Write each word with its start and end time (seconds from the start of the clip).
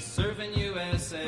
serving 0.00 0.52
USA. 0.56 1.18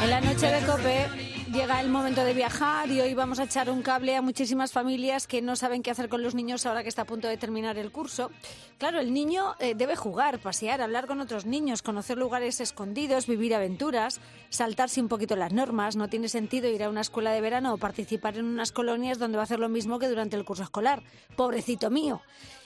Em 0.00 0.04
en 0.04 0.10
la 0.10 0.20
noche 0.20 0.46
de 0.46 0.66
Cope 0.66 1.27
Llega 1.52 1.80
el 1.80 1.88
momento 1.88 2.24
de 2.24 2.34
viajar 2.34 2.90
y 2.90 3.00
hoy 3.00 3.14
vamos 3.14 3.38
a 3.38 3.44
echar 3.44 3.70
un 3.70 3.80
cable 3.80 4.14
a 4.14 4.20
muchísimas 4.20 4.70
familias 4.70 5.26
que 5.26 5.40
no 5.40 5.56
saben 5.56 5.82
qué 5.82 5.90
hacer 5.90 6.10
con 6.10 6.22
los 6.22 6.34
niños 6.34 6.66
ahora 6.66 6.82
que 6.82 6.90
está 6.90 7.02
a 7.02 7.06
punto 7.06 7.26
de 7.26 7.38
terminar 7.38 7.78
el 7.78 7.90
curso. 7.90 8.30
Claro, 8.76 9.00
el 9.00 9.14
niño 9.14 9.54
eh, 9.58 9.74
debe 9.74 9.96
jugar, 9.96 10.40
pasear, 10.40 10.82
hablar 10.82 11.06
con 11.06 11.22
otros 11.22 11.46
niños, 11.46 11.80
conocer 11.80 12.18
lugares 12.18 12.60
escondidos, 12.60 13.26
vivir 13.26 13.54
aventuras, 13.54 14.20
saltarse 14.50 15.00
un 15.00 15.08
poquito 15.08 15.36
las 15.36 15.54
normas. 15.54 15.96
No 15.96 16.08
tiene 16.08 16.28
sentido 16.28 16.68
ir 16.68 16.82
a 16.82 16.90
una 16.90 17.00
escuela 17.00 17.32
de 17.32 17.40
verano 17.40 17.72
o 17.72 17.78
participar 17.78 18.36
en 18.36 18.44
unas 18.44 18.70
colonias 18.70 19.18
donde 19.18 19.38
va 19.38 19.44
a 19.44 19.44
hacer 19.44 19.58
lo 19.58 19.70
mismo 19.70 19.98
que 19.98 20.08
durante 20.08 20.36
el 20.36 20.44
curso 20.44 20.64
escolar. 20.64 21.02
Pobrecito 21.34 21.88
mío. 21.88 22.20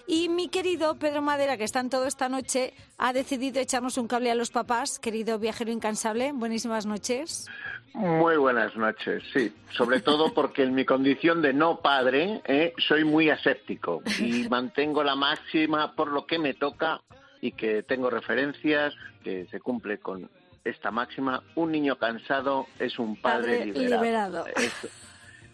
Y 0.06 0.28
mi 0.28 0.48
querido 0.48 0.98
Pedro 0.98 1.22
Madera, 1.22 1.56
que 1.56 1.64
está 1.64 1.80
en 1.80 1.90
todo 1.90 2.06
esta 2.06 2.28
noche, 2.28 2.74
ha 2.98 3.12
decidido 3.12 3.60
echarnos 3.60 3.98
un 3.98 4.08
cable 4.08 4.30
a 4.30 4.34
los 4.34 4.50
papás. 4.50 4.98
Querido 4.98 5.38
viajero 5.38 5.70
incansable, 5.70 6.32
buenísimas 6.32 6.86
noches. 6.86 7.48
Muy 7.94 8.36
buenas 8.36 8.74
noches, 8.76 9.22
sí. 9.32 9.52
Sobre 9.76 10.00
todo 10.00 10.32
porque 10.32 10.62
en 10.62 10.74
mi 10.74 10.84
condición 10.84 11.42
de 11.42 11.52
no 11.52 11.80
padre 11.80 12.40
eh, 12.46 12.72
soy 12.78 13.04
muy 13.04 13.28
aséptico 13.30 14.02
y 14.18 14.48
mantengo 14.50 15.04
la 15.04 15.14
máxima 15.14 15.94
por 15.94 16.08
lo 16.08 16.26
que 16.26 16.38
me 16.38 16.54
toca 16.54 17.00
y 17.40 17.52
que 17.52 17.82
tengo 17.82 18.08
referencias 18.08 18.94
que 19.22 19.46
se 19.50 19.60
cumple 19.60 19.98
con 19.98 20.30
esta 20.64 20.90
máxima. 20.90 21.42
Un 21.54 21.72
niño 21.72 21.96
cansado 21.96 22.66
es 22.78 22.98
un 22.98 23.20
padre, 23.20 23.66
liberado. 23.66 24.46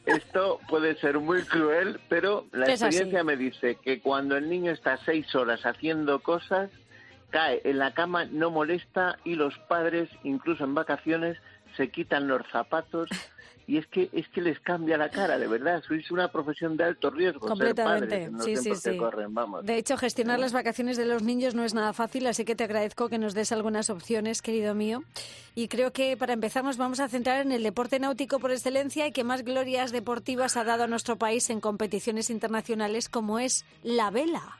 Esto 0.06 0.60
puede 0.68 0.96
ser 0.96 1.18
muy 1.18 1.42
cruel, 1.42 2.00
pero 2.08 2.46
la 2.52 2.66
experiencia 2.66 3.22
me 3.24 3.36
dice 3.36 3.76
que 3.76 4.00
cuando 4.00 4.36
el 4.36 4.48
niño 4.48 4.72
está 4.72 4.98
seis 5.04 5.34
horas 5.34 5.66
haciendo 5.66 6.20
cosas, 6.20 6.70
cae 7.30 7.60
en 7.64 7.78
la 7.78 7.92
cama, 7.92 8.24
no 8.24 8.50
molesta 8.50 9.18
y 9.24 9.34
los 9.34 9.58
padres, 9.68 10.08
incluso 10.22 10.64
en 10.64 10.74
vacaciones, 10.74 11.36
se 11.76 11.90
quitan 11.90 12.26
los 12.26 12.46
zapatos 12.50 13.10
y 13.68 13.76
es 13.76 13.86
que 13.86 14.08
es 14.14 14.26
que 14.28 14.40
les 14.40 14.58
cambia 14.60 14.96
la 14.96 15.10
cara, 15.10 15.38
de 15.38 15.46
verdad. 15.46 15.82
Sois 15.86 16.10
una 16.10 16.32
profesión 16.32 16.78
de 16.78 16.84
alto 16.84 17.10
riesgo. 17.10 17.46
Completamente, 17.46 18.30
sí, 18.40 18.56
sí, 18.56 18.74
sí. 18.74 18.98
De 19.62 19.76
hecho, 19.76 19.98
gestionar 19.98 20.38
las 20.38 20.54
vacaciones 20.54 20.96
de 20.96 21.04
los 21.04 21.22
niños 21.22 21.54
no 21.54 21.64
es 21.64 21.74
nada 21.74 21.92
fácil, 21.92 22.26
así 22.26 22.46
que 22.46 22.56
te 22.56 22.64
agradezco 22.64 23.10
que 23.10 23.18
nos 23.18 23.34
des 23.34 23.52
algunas 23.52 23.90
opciones, 23.90 24.40
querido 24.40 24.74
mío. 24.74 25.04
Y 25.54 25.68
creo 25.68 25.92
que 25.92 26.16
para 26.16 26.32
empezar 26.32 26.64
nos 26.64 26.78
vamos 26.78 26.98
a 26.98 27.08
centrar 27.08 27.42
en 27.42 27.52
el 27.52 27.62
deporte 27.62 28.00
náutico 28.00 28.38
por 28.38 28.52
excelencia 28.52 29.06
y 29.06 29.12
que 29.12 29.22
más 29.22 29.44
glorias 29.44 29.92
deportivas 29.92 30.56
ha 30.56 30.64
dado 30.64 30.84
a 30.84 30.86
nuestro 30.86 31.16
país 31.16 31.50
en 31.50 31.60
competiciones 31.60 32.30
internacionales 32.30 33.10
como 33.10 33.38
es 33.38 33.66
la 33.82 34.10
vela. 34.10 34.56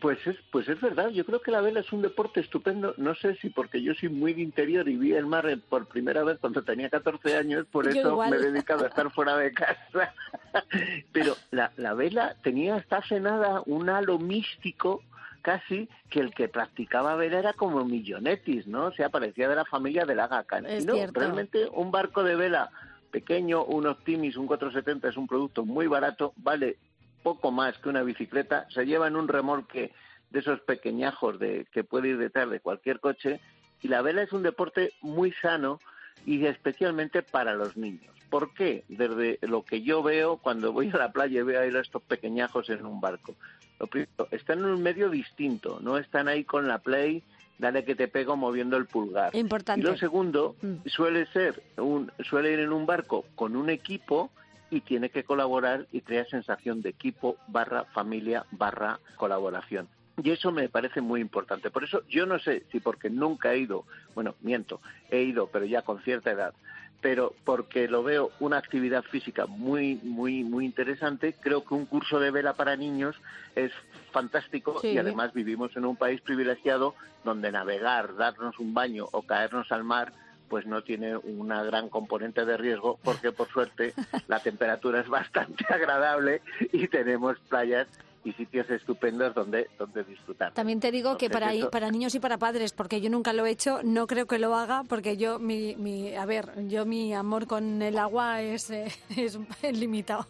Pues 0.00 0.18
es, 0.26 0.36
pues 0.52 0.68
es 0.68 0.80
verdad, 0.80 1.08
yo 1.08 1.24
creo 1.24 1.40
que 1.40 1.50
la 1.50 1.62
vela 1.62 1.80
es 1.80 1.90
un 1.92 2.02
deporte 2.02 2.40
estupendo, 2.40 2.94
no 2.98 3.14
sé 3.14 3.34
si 3.36 3.48
porque 3.48 3.82
yo 3.82 3.94
soy 3.94 4.10
muy 4.10 4.34
de 4.34 4.42
interior 4.42 4.86
y 4.88 4.96
vi 4.96 5.14
el 5.14 5.26
mar 5.26 5.46
por 5.70 5.86
primera 5.86 6.22
vez 6.22 6.38
cuando 6.38 6.62
tenía 6.62 6.90
14 6.90 7.36
años, 7.36 7.66
por 7.70 7.88
eso 7.88 8.16
me 8.28 8.36
he 8.36 8.40
dedicado 8.40 8.84
a 8.84 8.88
estar 8.88 9.10
fuera 9.10 9.38
de 9.38 9.52
casa, 9.52 10.14
pero 11.12 11.34
la, 11.50 11.72
la 11.76 11.94
vela 11.94 12.36
tenía 12.42 12.76
hasta 12.76 12.98
hace 12.98 13.20
nada 13.20 13.62
un 13.64 13.88
halo 13.88 14.18
místico 14.18 15.02
casi 15.46 15.88
que 16.10 16.18
el 16.18 16.34
que 16.34 16.48
practicaba 16.48 17.14
vela 17.14 17.38
era 17.38 17.52
como 17.52 17.84
Millonetis, 17.84 18.66
¿no? 18.66 18.86
O 18.86 18.92
sea, 18.92 19.10
parecía 19.10 19.48
de 19.48 19.54
la 19.54 19.64
familia 19.64 20.04
de 20.04 20.16
la 20.16 20.26
Gaca. 20.26 20.60
no, 20.60 20.94
realmente 21.12 21.68
un 21.72 21.92
barco 21.92 22.24
de 22.24 22.34
vela 22.34 22.70
pequeño, 23.12 23.64
un 23.64 23.86
Optimis, 23.86 24.36
un 24.36 24.48
470 24.48 25.08
es 25.08 25.16
un 25.16 25.28
producto 25.28 25.64
muy 25.64 25.86
barato, 25.86 26.32
vale 26.36 26.78
poco 27.26 27.50
más 27.50 27.76
que 27.78 27.88
una 27.88 28.04
bicicleta, 28.04 28.68
se 28.70 28.86
lleva 28.86 29.08
en 29.08 29.16
un 29.16 29.26
remolque 29.26 29.90
de 30.30 30.38
esos 30.38 30.60
pequeñajos 30.60 31.40
de, 31.40 31.66
que 31.72 31.82
puede 31.82 32.10
ir 32.10 32.18
detrás 32.18 32.48
de 32.48 32.60
cualquier 32.60 33.00
coche 33.00 33.40
y 33.82 33.88
la 33.88 34.00
vela 34.00 34.22
es 34.22 34.32
un 34.32 34.44
deporte 34.44 34.92
muy 35.00 35.32
sano 35.42 35.80
y 36.24 36.46
especialmente 36.46 37.22
para 37.22 37.54
los 37.54 37.76
niños. 37.76 38.14
¿Por 38.30 38.54
qué? 38.54 38.84
Desde 38.86 39.40
lo 39.42 39.64
que 39.64 39.82
yo 39.82 40.04
veo 40.04 40.36
cuando 40.36 40.72
voy 40.72 40.88
a 40.94 40.98
la 40.98 41.10
playa 41.10 41.40
y 41.40 41.42
veo 41.42 41.60
a 41.60 41.80
estos 41.80 42.00
pequeñajos 42.02 42.70
en 42.70 42.86
un 42.86 43.00
barco. 43.00 43.34
Lo 43.80 43.88
primero, 43.88 44.28
están 44.30 44.60
en 44.60 44.66
un 44.66 44.82
medio 44.84 45.10
distinto, 45.10 45.80
no 45.82 45.98
están 45.98 46.28
ahí 46.28 46.44
con 46.44 46.68
la 46.68 46.78
play, 46.78 47.24
dale 47.58 47.84
que 47.84 47.96
te 47.96 48.06
pego 48.06 48.36
moviendo 48.36 48.76
el 48.76 48.86
pulgar. 48.86 49.34
Importante. 49.34 49.80
Y 49.80 49.90
lo 49.90 49.96
segundo, 49.96 50.54
mm. 50.62 50.74
suele 50.86 51.26
ser 51.32 51.60
un, 51.76 52.12
suele 52.20 52.52
ir 52.52 52.60
en 52.60 52.72
un 52.72 52.86
barco 52.86 53.24
con 53.34 53.56
un 53.56 53.68
equipo 53.68 54.30
y 54.70 54.80
tiene 54.80 55.10
que 55.10 55.24
colaborar 55.24 55.86
y 55.92 56.00
crear 56.00 56.28
sensación 56.28 56.82
de 56.82 56.90
equipo 56.90 57.36
barra 57.48 57.84
familia 57.84 58.44
barra 58.50 58.98
colaboración. 59.16 59.88
Y 60.22 60.30
eso 60.30 60.50
me 60.50 60.68
parece 60.68 61.00
muy 61.00 61.20
importante. 61.20 61.70
Por 61.70 61.84
eso 61.84 62.02
yo 62.08 62.24
no 62.24 62.38
sé 62.38 62.64
si 62.72 62.80
porque 62.80 63.10
nunca 63.10 63.52
he 63.52 63.58
ido, 63.58 63.84
bueno, 64.14 64.34
miento, 64.40 64.80
he 65.10 65.22
ido, 65.22 65.48
pero 65.48 65.66
ya 65.66 65.82
con 65.82 66.00
cierta 66.02 66.30
edad, 66.30 66.54
pero 67.02 67.34
porque 67.44 67.86
lo 67.86 68.02
veo 68.02 68.30
una 68.40 68.56
actividad 68.56 69.04
física 69.04 69.46
muy, 69.46 69.96
muy, 70.02 70.42
muy 70.42 70.64
interesante, 70.64 71.34
creo 71.38 71.64
que 71.64 71.74
un 71.74 71.84
curso 71.84 72.18
de 72.18 72.30
vela 72.30 72.54
para 72.54 72.76
niños 72.76 73.14
es 73.54 73.72
fantástico 74.10 74.80
y 74.82 74.96
además 74.96 75.34
vivimos 75.34 75.76
en 75.76 75.84
un 75.84 75.96
país 75.96 76.20
privilegiado 76.22 76.94
donde 77.22 77.52
navegar, 77.52 78.16
darnos 78.16 78.58
un 78.58 78.72
baño 78.72 79.06
o 79.12 79.22
caernos 79.22 79.70
al 79.70 79.84
mar 79.84 80.12
pues 80.48 80.66
no 80.66 80.82
tiene 80.82 81.16
una 81.16 81.62
gran 81.62 81.88
componente 81.88 82.44
de 82.44 82.56
riesgo 82.56 82.98
porque 83.02 83.32
por 83.32 83.48
suerte 83.48 83.94
la 84.28 84.40
temperatura 84.40 85.00
es 85.00 85.08
bastante 85.08 85.64
agradable 85.72 86.42
y 86.72 86.88
tenemos 86.88 87.38
playas 87.48 87.88
y 88.26 88.32
sitios 88.32 88.68
estupendos 88.70 89.34
donde, 89.34 89.70
donde 89.78 90.02
disfrutar. 90.02 90.52
También 90.52 90.80
te 90.80 90.90
digo 90.90 91.16
que 91.16 91.30
para, 91.30 91.52
para 91.70 91.90
niños 91.90 92.14
y 92.16 92.20
para 92.20 92.38
padres, 92.38 92.72
porque 92.72 93.00
yo 93.00 93.08
nunca 93.08 93.32
lo 93.32 93.46
he 93.46 93.50
hecho, 93.50 93.80
no 93.84 94.08
creo 94.08 94.26
que 94.26 94.40
lo 94.40 94.56
haga, 94.56 94.82
porque 94.82 95.16
yo, 95.16 95.38
mi, 95.38 95.76
mi 95.76 96.14
a 96.16 96.26
ver, 96.26 96.66
yo 96.66 96.84
mi 96.84 97.14
amor 97.14 97.46
con 97.46 97.80
el 97.82 97.96
agua 97.98 98.42
es, 98.42 98.70
eh, 98.70 98.88
es 99.16 99.38
limitado. 99.78 100.26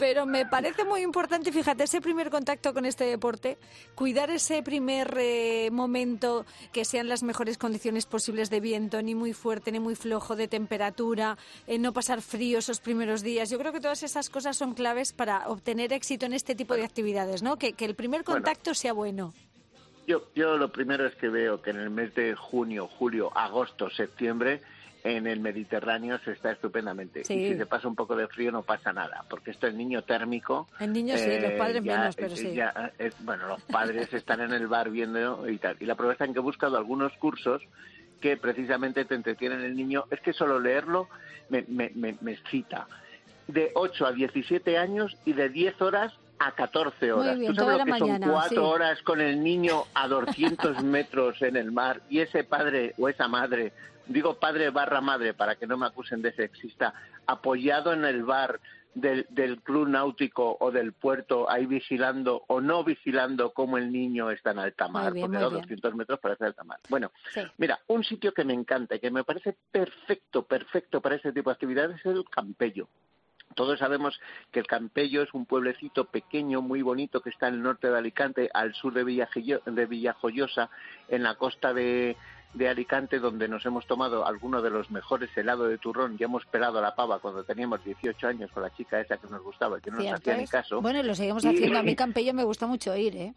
Pero 0.00 0.24
me 0.24 0.46
parece 0.46 0.86
muy 0.86 1.02
importante, 1.02 1.52
fíjate, 1.52 1.84
ese 1.84 2.00
primer 2.00 2.30
contacto 2.30 2.72
con 2.72 2.86
este 2.86 3.04
deporte, 3.04 3.58
cuidar 3.94 4.30
ese 4.30 4.62
primer 4.62 5.14
eh, 5.20 5.68
momento, 5.70 6.46
que 6.72 6.86
sean 6.86 7.06
las 7.06 7.22
mejores 7.22 7.58
condiciones 7.58 8.06
posibles 8.06 8.48
de 8.48 8.60
viento, 8.60 9.02
ni 9.02 9.14
muy 9.14 9.34
fuerte 9.34 9.70
ni 9.70 9.78
muy 9.78 9.94
flojo, 9.94 10.36
de 10.36 10.48
temperatura, 10.48 11.36
eh, 11.66 11.78
no 11.78 11.92
pasar 11.92 12.22
frío 12.22 12.60
esos 12.60 12.80
primeros 12.80 13.22
días. 13.22 13.50
Yo 13.50 13.58
creo 13.58 13.74
que 13.74 13.80
todas 13.80 14.02
esas 14.02 14.30
cosas 14.30 14.56
son 14.56 14.72
claves 14.72 15.12
para 15.12 15.46
obtener 15.48 15.92
éxito 15.92 16.24
en 16.24 16.32
este 16.32 16.54
tipo 16.54 16.72
de 16.74 16.84
actividades, 16.84 17.42
¿no? 17.42 17.58
Que, 17.58 17.74
que 17.74 17.84
el 17.84 17.94
primer 17.94 18.24
contacto 18.24 18.72
sea 18.72 18.94
bueno. 18.94 19.34
Yo, 20.06 20.30
yo 20.34 20.56
lo 20.56 20.72
primero 20.72 21.06
es 21.06 21.14
que 21.16 21.28
veo 21.28 21.60
que 21.60 21.70
en 21.70 21.76
el 21.76 21.90
mes 21.90 22.14
de 22.14 22.34
junio, 22.34 22.88
julio, 22.88 23.36
agosto, 23.36 23.90
septiembre, 23.90 24.62
en 25.04 25.26
el 25.26 25.40
Mediterráneo 25.40 26.18
se 26.24 26.32
está 26.32 26.52
estupendamente. 26.52 27.20
Y 27.20 27.24
si 27.24 27.56
se 27.56 27.66
pasa 27.66 27.88
un 27.88 27.94
poco 27.94 28.16
de 28.16 28.28
frío 28.28 28.52
no 28.52 28.62
pasa 28.62 28.92
nada, 28.92 29.24
porque 29.28 29.50
esto 29.50 29.66
es 29.66 29.74
niño 29.74 30.02
térmico. 30.02 30.68
En 30.78 30.92
niños 30.92 31.20
sí, 31.20 31.38
los 31.40 31.52
padres 31.52 31.76
eh, 31.76 31.80
menos, 31.80 32.16
pero 32.16 32.36
sí. 32.36 32.58
bueno, 33.20 33.46
los 33.48 33.62
padres 33.62 34.12
están 34.14 34.40
en 34.40 34.52
el 34.52 34.66
bar 34.66 34.90
viendo 34.90 35.48
y 35.48 35.58
tal. 35.58 35.76
Y 35.80 35.86
la 35.86 35.94
prueba 35.94 36.12
está 36.12 36.24
en 36.24 36.32
que 36.32 36.40
he 36.40 36.42
buscado 36.42 36.76
algunos 36.76 37.12
cursos 37.14 37.62
que 38.20 38.36
precisamente 38.36 39.04
te 39.04 39.14
entretienen 39.14 39.62
el 39.62 39.74
niño. 39.74 40.04
Es 40.10 40.20
que 40.20 40.32
solo 40.32 40.60
leerlo 40.60 41.08
me, 41.48 41.64
me, 41.68 41.90
me, 41.94 42.16
me 42.20 42.32
excita. 42.32 42.86
De 43.48 43.72
8 43.74 44.06
a 44.06 44.12
17 44.12 44.78
años 44.78 45.16
y 45.24 45.32
de 45.32 45.48
10 45.48 45.80
horas 45.82 46.12
a 46.40 46.52
14 46.52 47.12
horas. 47.12 47.38
Tú 47.38 47.54
sabes 47.54 47.78
lo 47.78 47.84
que 47.84 47.98
son 47.98 48.20
cuatro 48.22 48.68
horas 48.70 49.02
con 49.02 49.20
el 49.20 49.44
niño 49.44 49.84
a 49.94 50.08
200 50.08 50.82
metros 50.82 51.40
en 51.42 51.56
el 51.56 51.70
mar 51.70 52.00
y 52.08 52.20
ese 52.20 52.44
padre 52.44 52.94
o 52.98 53.10
esa 53.10 53.28
madre, 53.28 53.74
digo 54.06 54.34
padre 54.34 54.70
barra 54.70 55.02
madre 55.02 55.34
para 55.34 55.56
que 55.56 55.66
no 55.66 55.76
me 55.76 55.86
acusen 55.86 56.22
de 56.22 56.32
sexista, 56.32 56.94
apoyado 57.26 57.92
en 57.92 58.06
el 58.06 58.24
bar 58.24 58.58
del, 58.94 59.26
del 59.28 59.60
club 59.60 59.88
náutico 59.88 60.56
o 60.58 60.70
del 60.70 60.94
puerto, 60.94 61.48
ahí 61.48 61.66
vigilando 61.66 62.42
o 62.46 62.62
no 62.62 62.84
vigilando 62.84 63.52
cómo 63.52 63.76
el 63.76 63.92
niño 63.92 64.30
está 64.30 64.52
en 64.52 64.60
alta 64.60 64.88
mar, 64.88 65.12
porque 65.20 65.36
a 65.36 65.40
200 65.40 65.94
metros 65.94 66.18
parece 66.20 66.46
alta 66.46 66.64
mar. 66.64 66.80
Bueno, 66.88 67.12
mira, 67.58 67.78
un 67.88 68.02
sitio 68.02 68.32
que 68.32 68.44
me 68.44 68.54
encanta 68.54 68.96
y 68.96 68.98
que 68.98 69.10
me 69.10 69.24
parece 69.24 69.54
perfecto, 69.70 70.42
perfecto 70.44 71.02
para 71.02 71.16
este 71.16 71.32
tipo 71.32 71.50
de 71.50 71.54
actividades 71.54 72.00
es 72.00 72.06
el 72.06 72.24
Campello. 72.30 72.88
Todos 73.54 73.78
sabemos 73.78 74.20
que 74.52 74.60
el 74.60 74.66
Campello 74.66 75.22
es 75.22 75.34
un 75.34 75.44
pueblecito 75.44 76.04
pequeño, 76.04 76.62
muy 76.62 76.82
bonito, 76.82 77.20
que 77.20 77.30
está 77.30 77.48
en 77.48 77.54
el 77.54 77.62
norte 77.62 77.90
de 77.90 77.98
Alicante, 77.98 78.50
al 78.54 78.74
sur 78.74 78.92
de, 78.92 79.04
Villajoyosa, 79.86 80.70
en 81.08 81.22
la 81.24 81.34
costa 81.34 81.74
de, 81.74 82.16
Alicante, 82.68 83.18
donde 83.18 83.48
nos 83.48 83.66
hemos 83.66 83.86
tomado 83.86 84.26
algunos 84.26 84.62
de 84.62 84.70
los 84.70 84.90
mejores 84.90 85.30
helados 85.36 85.68
de 85.68 85.78
turrón 85.78 86.16
y 86.18 86.24
hemos 86.24 86.46
pelado 86.46 86.80
la 86.80 86.94
pava 86.94 87.18
cuando 87.18 87.44
teníamos 87.44 87.84
18 87.84 88.26
años 88.26 88.50
con 88.52 88.62
la 88.62 88.74
chica 88.74 89.00
esa 89.00 89.16
que 89.16 89.28
nos 89.28 89.42
gustaba, 89.42 89.80
que 89.80 89.90
no 89.90 89.98
nos 89.98 90.12
hacía 90.12 90.36
ni 90.36 90.46
caso. 90.46 90.80
Bueno, 90.80 91.02
lo 91.02 91.14
seguimos 91.14 91.44
haciendo. 91.44 91.78
A 91.78 91.82
mí 91.82 91.94
Campello 91.96 92.32
me 92.34 92.44
gusta 92.44 92.66
mucho 92.66 92.96
ir, 92.96 93.16
¿eh? 93.16 93.34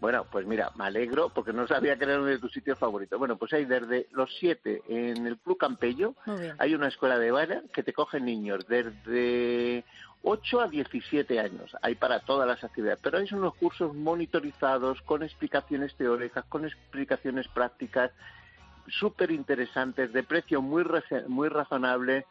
Bueno, 0.00 0.24
pues 0.30 0.46
mira, 0.46 0.70
me 0.76 0.84
alegro 0.84 1.28
porque 1.30 1.52
no 1.52 1.66
sabía 1.66 1.96
que 1.96 2.04
era 2.04 2.18
uno 2.18 2.26
de 2.26 2.38
tus 2.38 2.52
sitios 2.52 2.78
favoritos. 2.78 3.18
Bueno, 3.18 3.36
pues 3.36 3.52
hay 3.52 3.64
desde 3.64 4.06
los 4.12 4.32
siete 4.38 4.82
en 4.88 5.26
el 5.26 5.38
Club 5.38 5.58
Campello, 5.58 6.14
hay 6.58 6.74
una 6.74 6.88
escuela 6.88 7.18
de 7.18 7.30
vara 7.30 7.62
que 7.72 7.82
te 7.82 7.92
cogen 7.92 8.24
niños 8.24 8.66
desde 8.68 9.84
8 10.22 10.60
a 10.60 10.68
17 10.68 11.40
años. 11.40 11.76
Hay 11.82 11.96
para 11.96 12.20
todas 12.20 12.46
las 12.46 12.62
actividades, 12.62 13.00
pero 13.02 13.18
hay 13.18 13.28
unos 13.32 13.54
cursos 13.56 13.94
monitorizados 13.94 15.02
con 15.02 15.22
explicaciones 15.22 15.94
teóricas, 15.96 16.44
con 16.44 16.64
explicaciones 16.64 17.48
prácticas 17.48 18.12
súper 18.86 19.30
interesantes, 19.32 20.12
de 20.12 20.22
precio 20.22 20.62
muy, 20.62 20.84
muy 21.26 21.48
razonable 21.48 22.24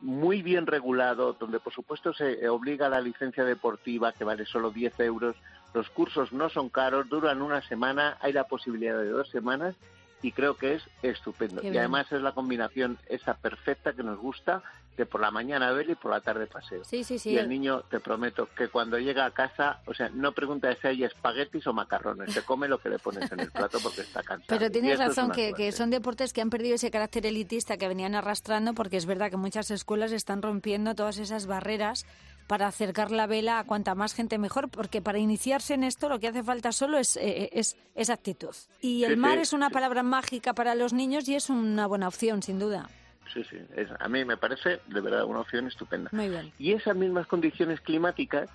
muy 0.00 0.42
bien 0.42 0.66
regulado, 0.66 1.32
donde 1.32 1.60
por 1.60 1.72
supuesto 1.72 2.12
se 2.12 2.46
obliga 2.48 2.86
a 2.86 2.90
la 2.90 3.00
licencia 3.00 3.44
deportiva, 3.44 4.12
que 4.12 4.24
vale 4.24 4.44
solo 4.44 4.70
10 4.70 5.00
euros. 5.00 5.36
Los 5.74 5.90
cursos 5.90 6.32
no 6.32 6.48
son 6.48 6.68
caros, 6.68 7.08
duran 7.08 7.42
una 7.42 7.60
semana, 7.62 8.16
hay 8.20 8.32
la 8.32 8.44
posibilidad 8.44 8.96
de 8.96 9.10
dos 9.10 9.28
semanas 9.28 9.74
y 10.22 10.32
creo 10.32 10.56
que 10.56 10.74
es 10.74 10.82
estupendo. 11.02 11.62
y 11.62 11.76
además 11.76 12.10
es 12.10 12.22
la 12.22 12.32
combinación 12.32 12.96
esa 13.08 13.34
perfecta 13.34 13.92
que 13.92 14.02
nos 14.02 14.18
gusta 14.18 14.62
de 14.96 15.06
por 15.06 15.20
la 15.20 15.30
mañana 15.30 15.72
ver 15.72 15.90
y 15.90 15.94
por 15.94 16.12
la 16.12 16.20
tarde 16.20 16.46
paseo. 16.46 16.84
Sí, 16.84 17.02
sí, 17.04 17.18
sí. 17.18 17.30
Y 17.30 17.38
el 17.38 17.48
niño, 17.48 17.82
te 17.90 18.00
prometo, 18.00 18.48
que 18.56 18.68
cuando 18.68 18.98
llega 18.98 19.24
a 19.24 19.32
casa, 19.32 19.80
o 19.86 19.94
sea, 19.94 20.08
no 20.10 20.32
pregunta 20.32 20.74
si 20.80 20.86
hay 20.86 21.04
espaguetis 21.04 21.66
o 21.66 21.72
macarrones, 21.72 22.32
se 22.32 22.42
come 22.42 22.68
lo 22.68 22.78
que 22.78 22.88
le 22.88 22.98
pones 22.98 23.30
en 23.32 23.40
el 23.40 23.50
plato 23.50 23.78
porque 23.82 24.02
está 24.02 24.22
cansado. 24.22 24.58
Pero 24.58 24.70
tienes 24.70 24.98
razón 24.98 25.32
que, 25.32 25.52
que, 25.52 25.72
son 25.72 25.90
deportes 25.90 26.32
que 26.32 26.40
han 26.40 26.50
perdido 26.50 26.76
ese 26.76 26.90
carácter 26.90 27.26
elitista 27.26 27.76
que 27.76 27.88
venían 27.88 28.14
arrastrando 28.14 28.72
porque 28.74 28.96
es 28.96 29.06
verdad 29.06 29.30
que 29.30 29.36
muchas 29.36 29.70
escuelas 29.70 30.12
están 30.12 30.42
rompiendo 30.42 30.94
todas 30.94 31.18
esas 31.18 31.46
barreras 31.46 32.06
para 32.46 32.66
acercar 32.66 33.10
la 33.10 33.26
vela 33.26 33.58
a 33.58 33.64
cuanta 33.64 33.94
más 33.94 34.14
gente 34.14 34.38
mejor, 34.38 34.68
porque 34.68 35.00
para 35.00 35.18
iniciarse 35.18 35.74
en 35.74 35.84
esto 35.84 36.08
lo 36.08 36.18
que 36.20 36.28
hace 36.28 36.42
falta 36.42 36.72
solo 36.72 36.98
es, 36.98 37.16
eh, 37.16 37.50
es, 37.52 38.10
actitud. 38.10 38.54
Y 38.80 39.04
el 39.04 39.16
mar 39.16 39.38
es 39.38 39.52
una 39.52 39.70
palabra 39.70 40.02
mágica 40.02 40.52
para 40.52 40.74
los 40.74 40.92
niños 40.92 41.28
y 41.28 41.34
es 41.34 41.48
una 41.50 41.86
buena 41.86 42.08
opción, 42.08 42.42
sin 42.42 42.58
duda. 42.58 42.88
Sí, 43.32 43.42
sí, 43.50 43.56
a 43.98 44.08
mí 44.08 44.24
me 44.24 44.36
parece 44.36 44.80
de 44.86 45.00
verdad 45.00 45.24
una 45.24 45.40
opción 45.40 45.66
estupenda. 45.66 46.10
Muy 46.12 46.28
bien. 46.28 46.52
Y 46.58 46.72
esas 46.72 46.94
mismas 46.94 47.26
condiciones 47.26 47.80
climáticas 47.80 48.48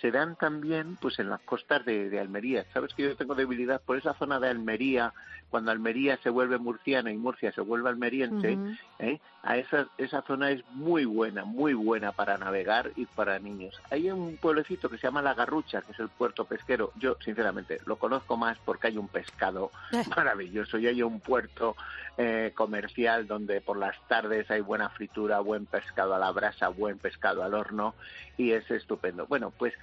se 0.00 0.10
dan 0.10 0.36
también 0.36 0.96
pues 0.96 1.18
en 1.18 1.30
las 1.30 1.40
costas 1.42 1.84
de, 1.84 2.18
Almería. 2.18 2.64
Sabes 2.72 2.94
que 2.94 3.02
yo 3.02 3.16
tengo 3.16 3.34
debilidad 3.34 3.80
por 3.80 3.96
esa 3.96 4.14
zona 4.14 4.40
de 4.40 4.48
Almería, 4.48 5.12
cuando 5.50 5.70
Almería 5.70 6.18
se 6.22 6.30
vuelve 6.30 6.58
murciana 6.58 7.12
y 7.12 7.16
Murcia 7.16 7.52
se 7.52 7.60
vuelve 7.60 7.88
almeriense, 7.88 8.58
¿eh? 8.98 9.20
a 9.42 9.56
esa, 9.56 9.86
esa 9.98 10.22
zona 10.22 10.50
es 10.50 10.64
muy 10.70 11.04
buena, 11.04 11.44
muy 11.44 11.74
buena 11.74 12.12
para 12.12 12.38
navegar 12.38 12.90
y 12.96 13.06
para 13.06 13.38
niños. 13.38 13.80
Hay 13.90 14.10
un 14.10 14.36
pueblecito 14.36 14.88
que 14.88 14.96
se 14.96 15.06
llama 15.06 15.22
La 15.22 15.34
Garrucha, 15.34 15.82
que 15.82 15.92
es 15.92 16.00
el 16.00 16.08
puerto 16.08 16.44
pesquero. 16.44 16.92
Yo, 16.96 17.16
sinceramente, 17.24 17.78
lo 17.86 17.96
conozco 17.96 18.36
más 18.36 18.58
porque 18.64 18.88
hay 18.88 18.98
un 18.98 19.08
pescado 19.08 19.70
maravilloso 20.16 20.78
y 20.78 20.88
hay 20.88 21.02
un 21.02 21.20
puerto 21.20 21.76
eh, 22.16 22.52
comercial 22.54 23.26
donde 23.26 23.60
por 23.60 23.76
las 23.76 23.96
tardes 24.08 24.50
hay 24.50 24.60
buena 24.60 24.88
fritura, 24.88 25.40
buen 25.40 25.66
pescado 25.66 26.14
a 26.14 26.18
la 26.18 26.30
brasa, 26.30 26.68
buen 26.68 26.98
pescado 26.98 27.42
al 27.42 27.54
horno 27.54 27.94
y 28.36 28.52
es 28.52 28.68
estupendo. 28.70 29.26
Bueno, 29.26 29.52
pues 29.56 29.74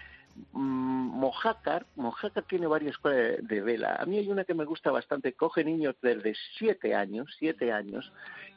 Mojácar, 0.54 1.86
Mojácar 1.96 2.44
tiene 2.44 2.68
varias 2.68 2.92
escuelas 2.92 3.48
de 3.48 3.62
vela. 3.62 3.96
A 4.00 4.06
mí 4.06 4.18
hay 4.18 4.30
una 4.30 4.44
que 4.44 4.54
me 4.54 4.66
gusta 4.66 4.92
bastante, 4.92 5.34
coge 5.34 5.64
niños 5.64 5.96
desde 6.02 6.36
siete 6.58 6.96
años, 6.96 7.36
siete 7.38 7.72
años, 7.72 8.12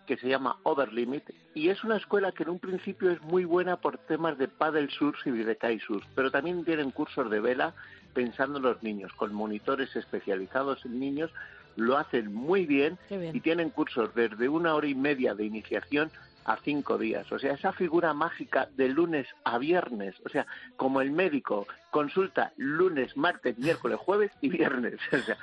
que 0.07 0.17
se 0.17 0.29
llama 0.29 0.59
Overlimit, 0.63 1.31
y 1.55 1.69
es 1.69 1.83
una 1.85 1.97
escuela 1.97 2.33
que 2.33 2.43
en 2.43 2.51
un 2.51 2.59
principio 2.59 3.11
es 3.11 3.21
muy 3.23 3.45
buena 3.45 3.77
por 3.77 3.99
temas 3.99 4.37
de 4.39 4.49
paddle 4.49 4.89
surf 4.91 5.27
y 5.27 5.31
de 5.31 5.57
kitesurf, 5.57 6.05
pero 6.15 6.31
también 6.31 6.65
tienen 6.65 6.91
cursos 6.91 7.31
de 7.31 7.41
vela 7.41 7.75
pensando 8.13 8.59
en 8.59 8.65
los 8.65 8.83
niños, 8.83 9.13
con 9.15 9.35
monitores 9.35 9.95
especializados 9.97 10.85
en 10.85 11.01
niños, 11.01 11.31
lo 11.77 11.97
hacen 11.97 12.33
muy 12.33 12.67
bien. 12.67 12.99
y 13.11 13.41
tienen 13.41 13.71
cursos 13.71 14.15
desde 14.15 14.49
una 14.49 14.75
hora 14.75 14.87
y 14.87 14.95
media 14.95 15.35
de 15.35 15.45
iniciación 15.45 16.11
a 16.45 16.57
cinco 16.59 16.99
días. 16.99 17.31
O 17.33 17.39
sea, 17.39 17.55
esa 17.55 17.73
figura 17.73 18.13
mágica 18.13 18.69
de 18.77 18.89
lunes 18.89 19.27
a 19.45 19.59
viernes. 19.59 20.15
O 20.25 20.29
sea, 20.29 20.47
como 20.77 21.01
el 21.01 21.11
médico 21.11 21.67
consulta 21.91 22.53
lunes, 22.57 23.17
martes, 23.17 23.59
miércoles, 23.59 23.99
jueves 23.99 24.33
y 24.41 24.49
viernes. 24.49 25.01
O 25.13 25.19
sea, 25.19 25.39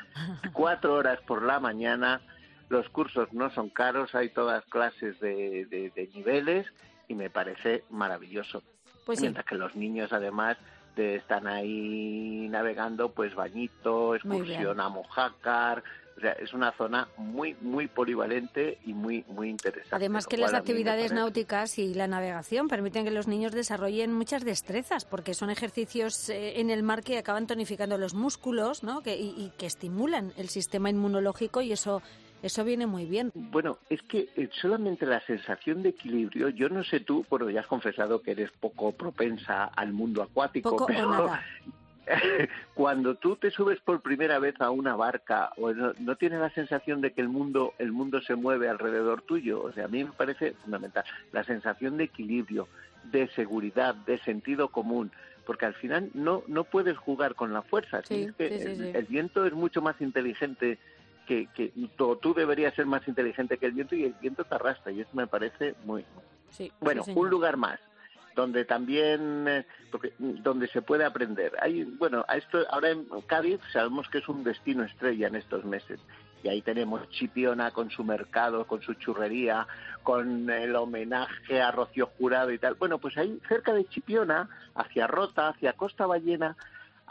cuatro 0.53 0.95
horas 0.95 1.19
por 1.25 1.43
la 1.43 1.59
mañana. 1.59 2.21
Los 2.69 2.87
cursos 2.89 3.33
no 3.33 3.49
son 3.51 3.69
caros, 3.69 4.15
hay 4.15 4.29
todas 4.29 4.63
clases 4.65 5.19
de, 5.19 5.91
niveles 6.13 6.67
y 7.07 7.15
me 7.15 7.29
parece 7.29 7.83
maravilloso. 7.89 8.63
Pues 9.05 9.19
Mientras 9.19 9.45
que 9.45 9.55
los 9.55 9.75
niños, 9.75 10.13
además, 10.13 10.57
están 10.95 11.47
ahí 11.47 12.47
navegando, 12.49 13.11
pues 13.11 13.33
bañito, 13.35 14.15
excursión 14.15 14.79
a 14.79 14.89
Mojácar, 14.89 15.83
o 16.17 16.19
sea, 16.19 16.33
es 16.33 16.53
una 16.53 16.71
zona 16.73 17.07
muy, 17.17 17.55
muy 17.61 17.87
polivalente 17.87 18.79
y 18.85 18.93
muy, 18.93 19.23
muy 19.27 19.49
interesante. 19.49 19.95
Además 19.95 20.27
que 20.27 20.37
las 20.37 20.53
actividades 20.53 21.11
náuticas 21.11 21.79
y 21.79 21.93
la 21.93 22.07
navegación 22.07 22.67
permiten 22.67 23.05
que 23.05 23.11
los 23.11 23.27
niños 23.27 23.51
desarrollen 23.53 24.13
muchas 24.13 24.43
destrezas, 24.43 25.05
porque 25.05 25.33
son 25.33 25.49
ejercicios 25.49 26.29
eh, 26.29 26.59
en 26.59 26.69
el 26.69 26.83
mar 26.83 27.03
que 27.03 27.17
acaban 27.17 27.47
tonificando 27.47 27.97
los 27.97 28.13
músculos, 28.13 28.83
¿no? 28.83 29.01
Que, 29.01 29.15
y, 29.17 29.51
que 29.57 29.65
estimulan 29.65 30.33
el 30.37 30.49
sistema 30.49 30.89
inmunológico 30.89 31.61
y 31.61 31.71
eso 31.71 32.01
eso 32.43 32.63
viene 32.63 32.87
muy 32.87 33.05
bien. 33.05 33.31
Bueno, 33.35 33.77
es 33.87 34.01
que 34.01 34.29
eh, 34.35 34.49
solamente 34.59 35.05
la 35.05 35.21
sensación 35.25 35.83
de 35.83 35.89
equilibrio, 35.89 36.49
yo 36.49 36.69
no 36.69 36.83
sé 36.83 36.99
tú, 36.99 37.23
bueno, 37.29 37.49
ya 37.51 37.59
has 37.59 37.67
confesado 37.67 38.21
que 38.23 38.31
eres 38.31 38.51
poco 38.59 38.91
propensa 38.93 39.65
al 39.65 39.93
mundo 39.93 40.23
acuático, 40.23 40.71
poco 40.71 40.87
pero 40.87 41.07
o 41.07 41.11
nada. 41.11 41.43
cuando 42.73 43.15
tú 43.15 43.35
te 43.35 43.51
subes 43.51 43.79
por 43.79 44.01
primera 44.01 44.39
vez 44.39 44.59
a 44.59 44.69
una 44.69 44.95
barca, 44.95 45.51
o 45.57 45.71
no, 45.71 46.15
tienes 46.15 46.39
la 46.39 46.49
sensación 46.49 47.01
de 47.01 47.11
que 47.11 47.21
el 47.21 47.29
mundo, 47.29 47.73
el 47.77 47.91
mundo 47.91 48.21
se 48.21 48.35
mueve 48.35 48.69
alrededor 48.69 49.21
tuyo. 49.21 49.63
O 49.63 49.71
sea, 49.71 49.85
a 49.85 49.87
mí 49.87 50.03
me 50.03 50.11
parece 50.11 50.53
fundamental 50.53 51.03
la 51.31 51.43
sensación 51.43 51.97
de 51.97 52.05
equilibrio, 52.05 52.67
de 53.11 53.27
seguridad, 53.29 53.95
de 53.95 54.17
sentido 54.19 54.69
común, 54.69 55.11
porque 55.45 55.65
al 55.65 55.73
final 55.73 56.09
no, 56.13 56.43
no 56.47 56.63
puedes 56.63 56.97
jugar 56.97 57.35
con 57.35 57.53
la 57.53 57.61
fuerza. 57.61 58.01
el, 58.09 59.05
viento 59.09 59.45
es 59.45 59.53
mucho 59.53 59.81
más 59.81 59.99
inteligente 60.01 60.77
que, 61.27 61.47
que 61.55 61.71
tú, 61.95 62.33
deberías 62.35 62.73
ser 62.73 62.85
más 62.85 63.07
inteligente 63.07 63.57
que 63.57 63.67
el 63.67 63.73
viento 63.73 63.95
y 63.95 64.03
el 64.05 64.15
viento 64.21 64.43
te 64.43 64.55
arrastra 64.55 64.91
y 64.91 65.01
eso 65.01 65.11
me 65.13 65.27
parece 65.27 65.75
muy... 65.85 66.05
bueno, 66.79 67.03
un 67.15 67.29
lugar 67.29 67.57
más 67.57 67.79
donde 68.35 68.65
también 68.65 69.47
eh, 69.47 69.65
porque, 69.91 70.13
donde 70.17 70.67
se 70.67 70.81
puede 70.81 71.05
aprender. 71.05 71.53
Hay, 71.61 71.83
bueno, 71.83 72.25
a 72.27 72.37
esto 72.37 72.59
ahora 72.69 72.89
en 72.89 73.05
Cádiz 73.27 73.59
sabemos 73.73 74.07
que 74.09 74.19
es 74.19 74.27
un 74.27 74.43
destino 74.43 74.83
estrella 74.83 75.27
en 75.27 75.35
estos 75.35 75.65
meses. 75.65 75.99
Y 76.43 76.49
ahí 76.49 76.61
tenemos 76.61 77.07
Chipiona 77.09 77.71
con 77.71 77.91
su 77.91 78.03
mercado, 78.03 78.65
con 78.65 78.81
su 78.81 78.95
churrería, 78.95 79.67
con 80.01 80.49
el 80.49 80.75
homenaje 80.75 81.61
a 81.61 81.71
Rocío 81.71 82.07
Jurado 82.17 82.51
y 82.51 82.57
tal. 82.57 82.75
Bueno, 82.75 82.97
pues 82.97 83.15
ahí 83.17 83.39
cerca 83.47 83.73
de 83.73 83.85
Chipiona, 83.85 84.49
hacia 84.73 85.05
Rota, 85.05 85.49
hacia 85.49 85.73
Costa 85.73 86.07
Ballena, 86.07 86.55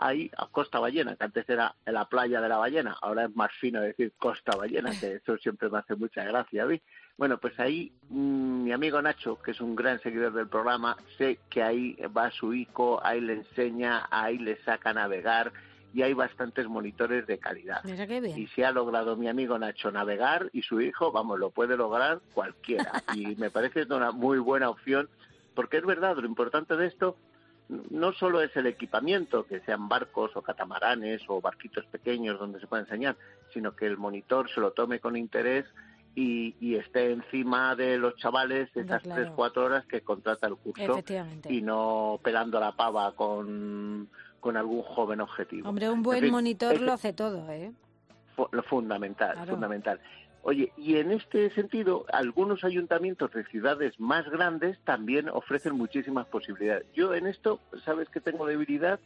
ahí 0.01 0.31
a 0.37 0.47
Costa 0.47 0.81
Ballena, 0.81 1.15
que 1.15 1.25
antes 1.25 1.49
era 1.49 1.75
la 1.85 2.07
playa 2.07 2.41
de 2.41 2.49
la 2.49 2.57
ballena, 2.57 2.97
ahora 3.03 3.27
es 3.27 3.37
más 3.37 3.53
fino 3.61 3.83
decir 3.83 4.13
Costa 4.17 4.57
Ballena, 4.57 4.91
que 4.99 5.17
eso 5.17 5.37
siempre 5.37 5.69
me 5.69 5.79
hace 5.79 5.95
mucha 5.95 6.25
gracia 6.25 6.63
a 6.63 6.67
mí. 6.67 6.81
Bueno, 7.19 7.39
pues 7.39 7.61
ahí 7.61 7.93
mm, 8.09 8.65
mi 8.65 8.73
amigo 8.73 9.01
Nacho, 9.03 9.41
que 9.43 9.51
es 9.51 9.61
un 9.61 9.77
gran 9.77 10.01
seguidor 10.01 10.33
del 10.33 10.49
programa, 10.49 10.97
sé 11.19 11.39
que 11.51 11.63
ahí 11.63 11.97
va 12.17 12.31
su 12.31 12.55
hijo, 12.55 12.99
ahí 13.05 13.21
le 13.21 13.35
enseña, 13.35 14.09
ahí 14.11 14.39
le 14.39 14.57
saca 14.63 14.91
a 14.91 14.95
navegar 14.95 15.53
y 15.93 16.01
hay 16.01 16.15
bastantes 16.15 16.67
monitores 16.67 17.27
de 17.27 17.39
calidad. 17.39 17.83
Mira 17.85 18.07
qué 18.07 18.21
bien. 18.23 18.39
Y 18.39 18.47
si 18.49 18.63
ha 18.63 18.73
logrado 18.73 19.17
mi 19.17 19.29
amigo 19.29 19.59
Nacho 19.59 19.91
navegar 19.91 20.49
y 20.55 20.63
su 20.63 20.81
hijo, 20.81 21.13
vamos, 21.13 21.39
lo 21.39 21.51
puede 21.51 21.77
lograr 21.77 22.21
cualquiera. 22.33 23.03
y 23.15 23.37
me 23.37 23.51
parece 23.51 23.83
una 23.91 24.13
muy 24.13 24.39
buena 24.39 24.71
opción, 24.71 25.11
porque 25.55 25.77
es 25.77 25.85
verdad, 25.85 26.17
lo 26.17 26.27
importante 26.27 26.75
de 26.77 26.87
esto 26.87 27.19
no 27.91 28.13
solo 28.13 28.43
es 28.43 28.55
el 28.57 28.67
equipamiento, 28.67 29.47
que 29.47 29.61
sean 29.61 29.89
barcos 29.89 30.33
o 30.35 30.43
catamaranes 30.43 31.23
o 31.29 31.41
barquitos 31.41 31.87
pequeños 31.87 32.39
donde 32.39 32.61
se 32.61 32.67
pueda 32.67 32.83
enseñar, 32.83 33.17
sino 33.53 33.75
que 33.75 33.87
el 33.87 33.97
monitor 33.97 34.51
se 34.51 34.61
lo 34.61 34.73
tome 34.73 34.99
con 34.99 35.17
interés 35.17 35.67
y, 36.15 36.75
esté 36.75 37.13
encima 37.13 37.77
de 37.77 37.99
los 37.99 38.17
chavales 38.17 38.69
esas 38.75 39.03
tres, 39.03 39.29
cuatro 39.35 39.65
horas 39.65 39.85
que 39.87 40.01
contrata 40.01 40.47
el 40.47 40.57
curso 40.57 41.03
y 41.49 41.63
no 41.63 42.19
pelando 42.23 42.59
la 42.59 42.73
pava 42.73 43.13
con, 43.13 44.09
con 44.41 44.57
algún 44.57 44.83
joven 44.83 45.21
objetivo. 45.21 45.69
Hombre, 45.69 45.89
un 45.89 46.03
buen 46.03 46.31
monitor 46.31 46.81
lo 46.81 46.93
hace 46.93 47.13
todo, 47.13 47.49
¿eh? 47.51 47.73
Lo 48.53 48.63
fundamental, 48.63 49.47
fundamental. 49.47 50.01
Oye, 50.43 50.73
y 50.77 50.97
en 50.97 51.11
este 51.13 51.51
sentido, 51.51 52.07
algunos 52.13 52.65
ayuntamientos 52.65 53.31
de 53.33 53.45
ciudades 53.45 53.99
más 54.01 54.29
grandes 54.31 54.79
también 54.85 55.29
ofrecen 55.29 55.77
muchísimas 55.77 56.27
posibilidades. 56.27 56.87
Yo 56.95 57.15
en 57.15 57.27
esto, 57.27 57.61
sabes 57.85 58.09
que 58.09 58.21
tengo 58.21 58.47
debilidad 58.47 59.01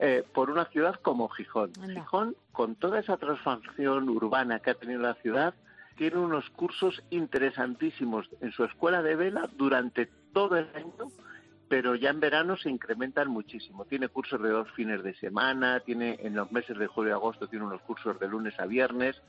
eh, 0.00 0.24
por 0.32 0.50
una 0.50 0.64
ciudad 0.66 0.96
como 1.00 1.28
Gijón. 1.28 1.72
Gijón, 1.74 2.36
con 2.52 2.74
toda 2.74 2.98
esa 3.00 3.16
transformación 3.16 4.08
urbana 4.08 4.58
que 4.60 4.70
ha 4.70 4.74
tenido 4.74 5.00
la 5.00 5.14
ciudad, 5.14 5.54
tiene 5.96 6.18
unos 6.18 6.48
cursos 6.50 7.02
interesantísimos 7.10 8.28
en 8.40 8.52
su 8.52 8.64
escuela 8.64 9.02
de 9.02 9.16
vela 9.16 9.50
durante 9.56 10.08
todo 10.32 10.56
el 10.56 10.68
año, 10.74 11.10
pero 11.68 11.96
ya 11.96 12.10
en 12.10 12.20
verano 12.20 12.56
se 12.56 12.70
incrementan 12.70 13.28
muchísimo. 13.28 13.84
Tiene 13.84 14.08
cursos 14.08 14.40
de 14.40 14.50
dos 14.50 14.70
fines 14.72 15.02
de 15.02 15.14
semana, 15.14 15.80
tiene 15.80 16.16
en 16.20 16.34
los 16.36 16.50
meses 16.52 16.78
de 16.78 16.86
julio 16.86 17.10
y 17.10 17.14
agosto 17.14 17.48
tiene 17.48 17.64
unos 17.64 17.82
cursos 17.82 18.18
de 18.20 18.28
lunes 18.28 18.58
a 18.60 18.66
viernes. 18.66 19.20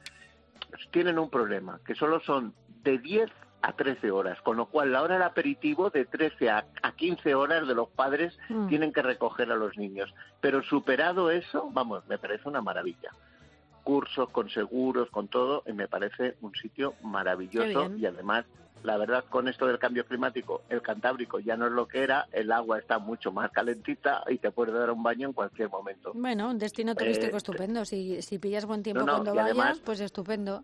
Tienen 0.92 1.20
un 1.20 1.30
problema, 1.30 1.80
que 1.86 1.96
solo 1.96 2.20
son 2.22 2.54
de 2.84 2.98
10 2.98 3.30
a 3.62 3.74
13 3.74 4.12
horas, 4.12 4.42
con 4.42 4.58
lo 4.58 4.68
cual 4.68 4.94
la 4.94 5.02
hora 5.02 5.16
del 5.16 5.24
aperitivo 5.24 5.90
de 5.90 6.06
13 6.06 6.50
a, 6.50 6.66
15 6.96 7.36
horas 7.36 7.68
de 7.68 7.76
los 7.76 7.90
padres 7.90 8.38
mm. 8.48 8.68
tienen 8.68 8.94
que 8.94 9.02
recoger 9.02 9.52
a 9.52 9.56
los 9.56 9.78
niños. 9.78 10.14
Pero 10.40 10.64
superado 10.64 11.30
eso, 11.30 11.70
vamos, 11.72 12.08
me 12.08 12.18
parece 12.18 12.48
una 12.48 12.62
maravilla 12.62 13.12
cursos, 13.90 14.30
con 14.30 14.50
seguros, 14.50 15.10
con 15.10 15.30
todo, 15.30 15.64
y 15.66 15.74
me 15.74 15.88
parece 15.88 16.36
un 16.42 16.54
sitio 16.54 16.94
maravilloso 17.02 17.92
y 17.96 18.06
además 18.06 18.46
la 18.84 18.98
verdad 18.98 19.26
con 19.30 19.48
esto 19.48 19.66
del 19.68 19.80
cambio 19.80 20.06
climático, 20.06 20.62
el 20.70 20.82
Cantábrico 20.82 21.40
ya 21.40 21.58
no 21.58 21.68
es 21.68 21.72
lo 21.72 21.88
que 21.88 22.04
era, 22.04 22.28
el 22.32 22.52
agua 22.52 22.80
está 22.80 23.00
mucho 23.00 23.32
más 23.32 23.52
calentita 23.52 24.24
y 24.28 24.38
te 24.38 24.52
puedes 24.52 24.74
dar 24.74 24.92
un 24.92 25.04
baño 25.04 25.28
en 25.28 25.34
cualquier 25.34 25.70
momento. 25.70 26.12
Bueno, 26.14 26.50
un 26.50 26.58
destino 26.58 26.96
turístico 26.96 27.36
eh, 27.36 27.38
estupendo. 27.38 27.86
Si, 27.86 28.22
si 28.22 28.40
pillas 28.40 28.66
buen 28.66 28.84
tiempo 28.84 29.06
cuando 29.06 29.34
vayas, 29.34 29.80
pues 29.80 30.00
estupendo 30.00 30.64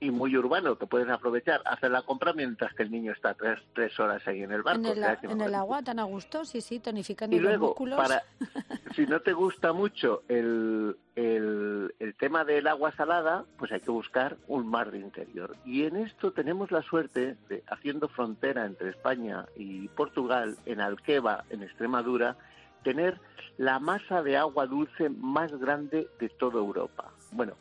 y 0.00 0.10
muy 0.10 0.36
urbano 0.36 0.76
que 0.76 0.86
puedes 0.86 1.08
aprovechar, 1.08 1.62
hacer 1.64 1.90
la 1.90 2.02
compra 2.02 2.32
mientras 2.32 2.74
que 2.74 2.82
el 2.82 2.90
niño 2.90 3.12
está 3.12 3.34
tres, 3.34 3.60
tres 3.74 3.98
horas 3.98 4.26
ahí 4.26 4.42
en 4.42 4.52
el 4.52 4.62
barco. 4.62 4.80
En 5.22 5.40
el, 5.40 5.54
agua, 5.54 5.82
tan 5.82 5.98
a 5.98 6.04
gusto, 6.04 6.44
sí, 6.44 6.60
sí, 6.60 6.80
tonificando 6.80 7.34
y 7.36 7.40
luego, 7.40 7.74
los 7.80 7.96
Para, 7.96 8.22
si 8.94 9.06
no 9.06 9.20
te 9.20 9.32
gusta 9.32 9.72
mucho 9.72 10.22
el, 10.28 10.96
el, 11.14 11.94
el 11.98 12.14
tema 12.16 12.44
del 12.44 12.66
agua 12.66 12.92
salada, 12.92 13.44
pues 13.58 13.72
hay 13.72 13.80
que 13.80 13.90
buscar 13.90 14.36
un 14.48 14.66
mar 14.68 14.90
de 14.90 14.98
interior. 14.98 15.56
Y 15.64 15.84
en 15.84 15.96
esto 15.96 16.32
tenemos 16.32 16.70
la 16.70 16.82
suerte 16.82 17.36
de, 17.48 17.62
haciendo 17.68 18.08
frontera 18.08 18.66
entre 18.66 18.90
España 18.90 19.46
y 19.56 19.88
Portugal, 19.88 20.56
en 20.66 20.80
Alqueva, 20.80 21.44
en 21.50 21.62
Extremadura, 21.62 22.36
tener 22.82 23.20
la 23.58 23.78
masa 23.78 24.22
de 24.22 24.36
agua 24.36 24.66
dulce 24.66 25.08
más 25.08 25.52
grande 25.58 26.08
de 26.20 26.28
toda 26.28 26.58
Europa. 26.58 27.10
Bueno, 27.32 27.54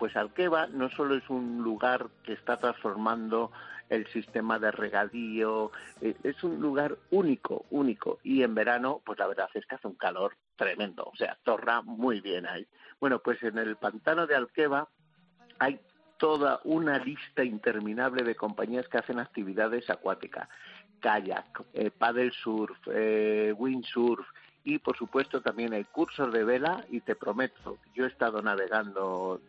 pues 0.00 0.16
Alqueva 0.16 0.66
no 0.66 0.88
solo 0.88 1.14
es 1.14 1.28
un 1.28 1.62
lugar 1.62 2.08
que 2.24 2.32
está 2.32 2.56
transformando 2.56 3.52
el 3.90 4.06
sistema 4.06 4.58
de 4.58 4.70
regadío, 4.70 5.72
eh, 6.00 6.16
es 6.22 6.42
un 6.42 6.58
lugar 6.58 6.96
único, 7.10 7.66
único. 7.70 8.18
Y 8.22 8.42
en 8.42 8.54
verano, 8.54 9.02
pues 9.04 9.18
la 9.18 9.26
verdad 9.26 9.50
es 9.52 9.66
que 9.66 9.74
hace 9.74 9.86
un 9.86 9.96
calor 9.96 10.36
tremendo, 10.56 11.04
o 11.04 11.14
sea, 11.16 11.36
torra 11.42 11.82
muy 11.82 12.22
bien 12.22 12.46
ahí. 12.46 12.66
Bueno, 12.98 13.18
pues 13.18 13.42
en 13.42 13.58
el 13.58 13.76
pantano 13.76 14.26
de 14.26 14.36
Alqueva 14.36 14.88
hay 15.58 15.78
toda 16.16 16.60
una 16.64 16.98
lista 16.98 17.44
interminable 17.44 18.22
de 18.22 18.34
compañías 18.34 18.88
que 18.88 18.96
hacen 18.96 19.18
actividades 19.18 19.90
acuáticas, 19.90 20.48
kayak, 21.00 21.62
eh, 21.74 21.90
paddle 21.90 22.30
surf, 22.42 22.78
eh, 22.90 23.52
windsurf, 23.54 24.26
y 24.64 24.78
por 24.78 24.96
supuesto 24.96 25.40
también 25.40 25.72
hay 25.72 25.84
cursos 25.84 26.32
de 26.32 26.44
vela 26.44 26.84
y 26.90 27.00
te 27.00 27.14
prometo, 27.14 27.78
yo 27.94 28.04
he 28.04 28.08
estado 28.08 28.42
navegando 28.42 29.40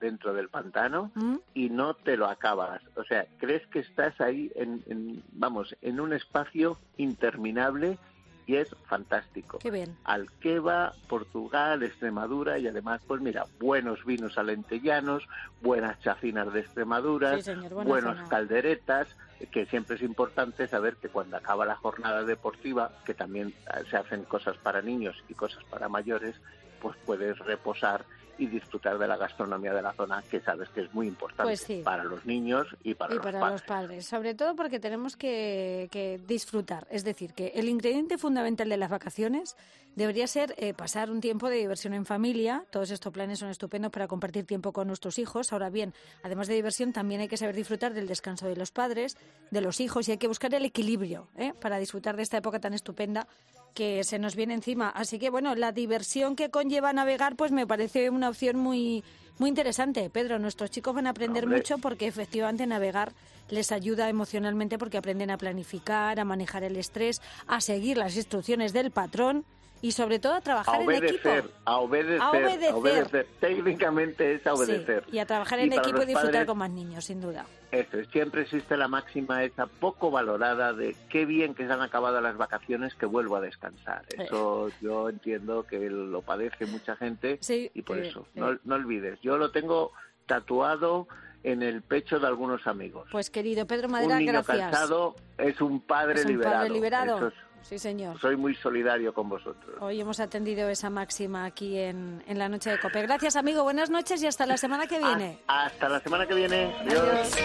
dentro 0.00 0.32
del 0.32 0.48
pantano 0.48 1.10
¿Mm? 1.14 1.36
y 1.54 1.70
no 1.70 1.94
te 1.94 2.16
lo 2.16 2.26
acabas, 2.26 2.80
o 2.96 3.04
sea, 3.04 3.26
crees 3.38 3.66
que 3.68 3.80
estás 3.80 4.20
ahí 4.20 4.50
en, 4.54 5.22
vamos, 5.32 5.76
en 5.82 6.00
un 6.00 6.12
espacio 6.12 6.78
interminable 6.96 7.98
y 8.46 8.56
es 8.56 8.74
fantástico. 8.86 9.58
Qué 9.58 9.70
bien. 9.70 9.96
Alqueva, 10.02 10.92
Portugal, 11.08 11.84
Extremadura 11.84 12.58
y 12.58 12.66
además, 12.66 13.00
pues 13.06 13.20
mira, 13.20 13.44
buenos 13.60 14.04
vinos 14.04 14.38
alentellanos, 14.38 15.28
buenas 15.62 16.00
chacinas 16.00 16.52
de 16.52 16.60
Extremadura, 16.60 17.38
buenos 17.84 18.28
calderetas, 18.28 19.16
que 19.46 19.66
siempre 19.66 19.96
es 19.96 20.02
importante 20.02 20.68
saber 20.68 20.96
que 20.96 21.08
cuando 21.08 21.36
acaba 21.36 21.64
la 21.64 21.76
jornada 21.76 22.24
deportiva, 22.24 22.92
que 23.04 23.14
también 23.14 23.48
eh, 23.48 23.84
se 23.90 23.96
hacen 23.96 24.24
cosas 24.24 24.56
para 24.58 24.82
niños 24.82 25.16
y 25.28 25.34
cosas 25.34 25.64
para 25.64 25.88
mayores, 25.88 26.36
pues 26.80 26.96
puedes 27.04 27.38
reposar 27.38 28.04
y 28.40 28.46
disfrutar 28.46 28.98
de 28.98 29.06
la 29.06 29.18
gastronomía 29.18 29.74
de 29.74 29.82
la 29.82 29.92
zona, 29.92 30.22
que 30.22 30.40
sabes 30.40 30.70
que 30.70 30.80
es 30.80 30.94
muy 30.94 31.06
importante 31.06 31.42
pues 31.42 31.84
para 31.84 32.04
los 32.04 32.24
niños 32.24 32.66
y 32.82 32.94
para, 32.94 33.14
los, 33.14 33.22
padres. 33.22 33.52
los 33.52 33.62
padres. 33.62 34.06
Sobre 34.06 34.34
todo 34.34 34.56
porque 34.56 34.80
tenemos 34.80 35.14
que, 35.16 36.18
disfrutar. 36.26 36.86
Es 36.90 37.04
decir, 37.04 37.34
que 37.34 37.48
el 37.48 37.68
ingrediente 37.68 38.16
fundamental 38.16 38.70
de 38.70 38.78
las 38.78 38.88
vacaciones 38.88 39.56
debería 39.94 40.26
ser 40.26 40.54
eh, 40.56 40.72
pasar 40.72 41.10
un 41.10 41.20
tiempo 41.20 41.50
de 41.50 41.56
diversión 41.56 41.92
en 41.92 42.06
familia. 42.06 42.64
Todos 42.70 42.90
estos 42.90 43.12
planes 43.12 43.40
son 43.40 43.50
estupendos 43.50 43.92
para 43.92 44.08
compartir 44.08 44.46
tiempo 44.46 44.72
con 44.72 44.86
nuestros 44.86 45.18
hijos. 45.18 45.52
Ahora 45.52 45.68
bien, 45.68 45.92
además 46.22 46.48
de 46.48 46.54
diversión, 46.54 46.94
también 46.94 47.20
hay 47.20 47.28
que 47.28 47.36
saber 47.36 47.54
disfrutar 47.54 47.92
del 47.92 48.08
descanso 48.08 48.46
de 48.46 48.56
los 48.56 48.70
padres, 48.70 49.18
de 49.50 49.60
los 49.60 49.80
hijos, 49.80 50.08
y 50.08 50.12
hay 50.12 50.18
que 50.18 50.28
buscar 50.28 50.54
el 50.54 50.64
equilibrio 50.64 51.28
¿eh? 51.36 51.52
para 51.60 51.76
disfrutar 51.78 52.16
de 52.16 52.22
esta 52.22 52.38
época 52.38 52.58
tan 52.58 52.72
estupenda 52.72 53.26
que 53.74 54.04
se 54.04 54.18
nos 54.18 54.36
viene 54.36 54.54
encima. 54.54 54.90
Así 54.90 55.18
que 55.18 55.30
bueno, 55.30 55.54
la 55.54 55.72
diversión 55.72 56.36
que 56.36 56.50
conlleva 56.50 56.92
navegar, 56.92 57.36
pues 57.36 57.52
me 57.52 57.66
parece 57.66 58.10
una 58.10 58.28
opción 58.28 58.56
muy 58.56 59.04
muy 59.38 59.48
interesante, 59.48 60.10
Pedro. 60.10 60.38
Nuestros 60.38 60.70
chicos 60.70 60.94
van 60.94 61.06
a 61.06 61.10
aprender 61.10 61.46
mucho 61.46 61.78
porque 61.78 62.06
efectivamente 62.06 62.66
navegar 62.66 63.14
les 63.48 63.72
ayuda 63.72 64.10
emocionalmente 64.10 64.76
porque 64.76 64.98
aprenden 64.98 65.30
a 65.30 65.38
planificar, 65.38 66.20
a 66.20 66.26
manejar 66.26 66.62
el 66.62 66.76
estrés, 66.76 67.22
a 67.46 67.62
seguir 67.62 67.96
las 67.96 68.16
instrucciones 68.16 68.74
del 68.74 68.90
patrón 68.90 69.46
y 69.82 69.92
sobre 69.92 70.18
todo 70.18 70.34
a 70.34 70.40
trabajar 70.40 70.82
en 70.82 70.90
equipo. 70.90 71.28
A 71.64 71.78
obedecer, 71.78 72.20
a 72.20 72.30
obedecer. 72.72 73.26
Técnicamente 73.40 74.34
es 74.34 74.46
a 74.46 74.54
obedecer. 74.54 75.04
y 75.10 75.18
a 75.18 75.26
trabajar 75.26 75.60
en 75.60 75.72
equipo 75.72 76.02
y 76.02 76.06
disfrutar 76.06 76.46
con 76.46 76.58
más 76.58 76.70
niños, 76.70 77.04
sin 77.04 77.20
duda. 77.20 77.46
Eso, 77.70 77.98
siempre 78.10 78.42
existe 78.42 78.76
la 78.76 78.88
máxima 78.88 79.44
esa 79.44 79.66
poco 79.66 80.10
valorada 80.10 80.72
de 80.72 80.96
qué 81.08 81.24
bien 81.24 81.54
que 81.54 81.66
se 81.66 81.72
han 81.72 81.82
acabado 81.82 82.20
las 82.20 82.36
vacaciones 82.36 82.94
que 82.94 83.06
vuelvo 83.06 83.36
a 83.36 83.40
descansar. 83.40 84.04
Eso 84.18 84.70
yo 84.80 85.08
entiendo 85.08 85.62
que 85.62 85.88
lo 85.88 86.22
padece 86.22 86.66
mucha 86.66 86.96
gente 86.96 87.38
y 87.74 87.82
por 87.82 87.98
eso, 87.98 88.26
no, 88.34 88.58
no 88.64 88.74
olvides, 88.74 89.20
yo 89.22 89.38
lo 89.38 89.50
tengo 89.52 89.92
tatuado 90.26 91.06
en 91.42 91.62
el 91.62 91.82
pecho 91.82 92.18
de 92.18 92.26
algunos 92.26 92.66
amigos. 92.66 93.08
Pues 93.10 93.30
querido 93.30 93.66
Pedro 93.66 93.88
Madera, 93.88 94.14
un 94.14 94.18
niño 94.20 94.32
gracias. 94.32 94.58
cansado 94.58 95.16
es 95.38 95.60
un 95.60 95.80
padre 95.80 96.20
es 96.20 96.26
un 96.26 96.32
liberado. 96.32 96.56
Padre 96.56 96.70
liberado. 96.70 97.32
Sí, 97.62 97.78
señor. 97.78 98.18
Soy 98.20 98.36
muy 98.36 98.54
solidario 98.56 99.12
con 99.14 99.28
vosotros. 99.28 99.76
Hoy 99.80 100.00
hemos 100.00 100.20
atendido 100.20 100.68
esa 100.68 100.90
máxima 100.90 101.44
aquí 101.44 101.78
en, 101.78 102.22
en 102.26 102.38
la 102.38 102.48
noche 102.48 102.70
de 102.70 102.80
COPE. 102.80 103.02
Gracias, 103.02 103.36
amigo. 103.36 103.62
Buenas 103.62 103.90
noches 103.90 104.22
y 104.22 104.26
hasta 104.26 104.46
la 104.46 104.56
semana 104.56 104.86
que 104.86 104.98
viene. 104.98 105.38
hasta 105.46 105.88
la 105.88 106.00
semana 106.00 106.26
que 106.26 106.34
viene. 106.34 106.74
Adiós. 106.80 107.36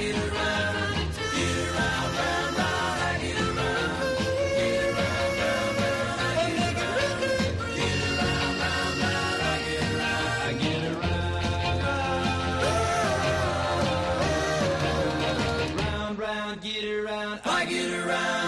get 0.00 0.79
around. 17.94 18.39